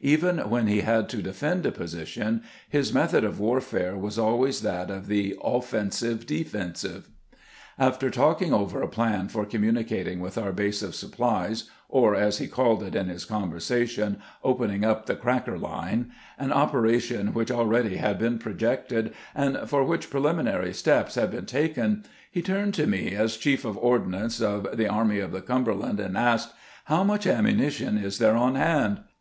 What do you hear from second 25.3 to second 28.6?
the Cumberland, and asked," How much ammunition is there on